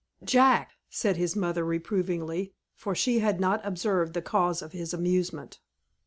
"Jack!" 0.23 0.71
said 0.89 1.15
his 1.15 1.35
mother, 1.35 1.63
reprovingly, 1.63 2.55
for 2.73 2.95
she 2.95 3.19
had 3.19 3.39
not 3.39 3.61
observed 3.63 4.15
the 4.15 4.21
cause 4.23 4.63
of 4.63 4.71
his 4.71 4.95
amusement. 4.95 5.59